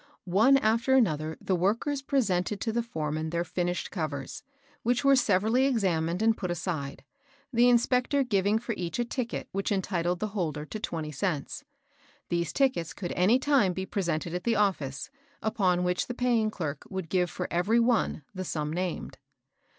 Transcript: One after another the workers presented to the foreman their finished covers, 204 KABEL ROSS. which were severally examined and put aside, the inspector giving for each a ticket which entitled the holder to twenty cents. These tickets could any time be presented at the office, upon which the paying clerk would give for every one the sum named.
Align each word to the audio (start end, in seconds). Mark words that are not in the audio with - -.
One 0.25 0.57
after 0.57 0.95
another 0.95 1.37
the 1.39 1.55
workers 1.55 2.01
presented 2.01 2.59
to 2.61 2.71
the 2.73 2.81
foreman 2.81 3.29
their 3.29 3.43
finished 3.43 3.91
covers, 3.91 4.41
204 4.81 4.81
KABEL 4.81 4.85
ROSS. 4.85 4.85
which 4.87 5.05
were 5.05 5.15
severally 5.15 5.65
examined 5.67 6.23
and 6.23 6.35
put 6.35 6.49
aside, 6.49 7.03
the 7.53 7.69
inspector 7.69 8.23
giving 8.23 8.57
for 8.57 8.73
each 8.75 8.97
a 8.97 9.05
ticket 9.05 9.47
which 9.51 9.71
entitled 9.71 10.17
the 10.19 10.29
holder 10.29 10.65
to 10.65 10.79
twenty 10.79 11.11
cents. 11.11 11.63
These 12.29 12.51
tickets 12.51 12.93
could 12.93 13.11
any 13.11 13.37
time 13.37 13.73
be 13.73 13.85
presented 13.85 14.33
at 14.33 14.43
the 14.43 14.55
office, 14.55 15.11
upon 15.39 15.83
which 15.83 16.07
the 16.07 16.15
paying 16.15 16.49
clerk 16.49 16.81
would 16.89 17.07
give 17.07 17.29
for 17.29 17.47
every 17.51 17.79
one 17.79 18.23
the 18.33 18.43
sum 18.43 18.73
named. 18.73 19.19